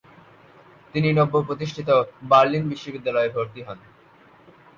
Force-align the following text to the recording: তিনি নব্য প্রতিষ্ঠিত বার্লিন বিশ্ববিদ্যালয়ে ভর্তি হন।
তিনি 0.93 1.09
নব্য 1.13 1.35
প্রতিষ্ঠিত 1.47 1.89
বার্লিন 2.23 2.63
বিশ্ববিদ্যালয়ে 2.69 3.33
ভর্তি 3.35 3.61
হন। 3.63 3.79